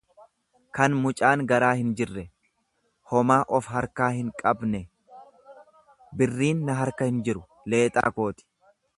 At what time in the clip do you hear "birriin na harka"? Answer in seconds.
6.21-7.09